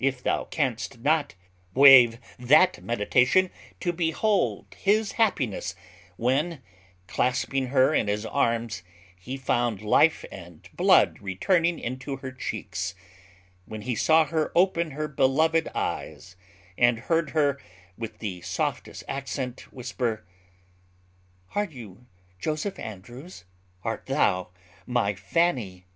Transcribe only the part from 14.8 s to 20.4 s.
her beloved eyes, and heard her with the softest accent whisper,